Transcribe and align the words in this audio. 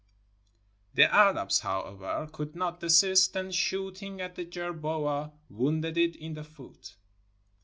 The 0.95 1.13
Arabs, 1.13 1.59
however, 1.59 2.27
could 2.31 2.55
not 2.55 2.79
desist, 2.79 3.35
and 3.35 3.53
shooting 3.53 4.19
at 4.19 4.33
the 4.33 4.43
jerboa, 4.45 5.31
wounded 5.47 5.95
it 5.95 6.15
in 6.15 6.33
the 6.33 6.43
foot. 6.43 6.95